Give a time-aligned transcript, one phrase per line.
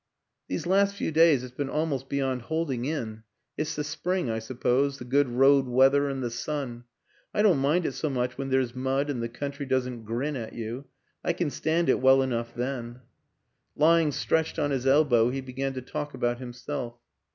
[0.47, 3.21] "These last few days it's been al most beyond holding in;
[3.55, 6.85] it's the spring, I suppose, the good road weather and the sun.
[7.35, 10.53] I don't mind it so much when there's mud and the country doesn't grin at
[10.53, 10.85] you;
[11.23, 13.01] I can stand it well enough then."
[13.75, 16.95] Lying stretched on his elbow he began to talk about himself.